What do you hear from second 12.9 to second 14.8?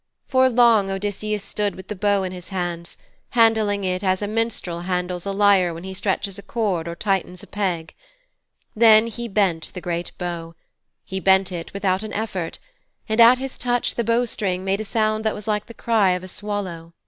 and at his touch the bow string